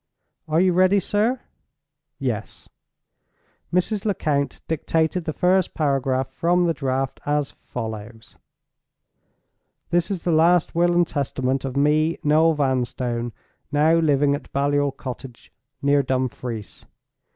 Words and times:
"Are 0.47 0.59
you 0.59 0.73
ready, 0.73 0.99
sir?" 0.99 1.41
"Yes." 2.17 2.67
Mrs. 3.71 4.03
Lecount 4.03 4.59
dictated 4.67 5.25
the 5.25 5.31
first 5.31 5.75
paragraph 5.75 6.27
from 6.29 6.65
the 6.65 6.73
Draft, 6.73 7.19
as 7.23 7.51
follows: 7.51 8.35
"This 9.91 10.09
is 10.09 10.23
the 10.23 10.31
last 10.31 10.73
Will 10.73 10.95
and 10.95 11.07
Testament 11.07 11.63
of 11.65 11.77
me, 11.77 12.17
Noel 12.23 12.55
Vanstone, 12.55 13.31
now 13.71 13.93
living 13.93 14.33
at 14.33 14.51
Baliol 14.51 14.91
Cottage, 14.93 15.53
near 15.83 16.01
Dumfries. 16.01 16.83